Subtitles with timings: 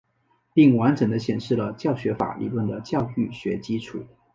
[0.55, 4.03] 并完整地显示了教学法理论的教育学基础。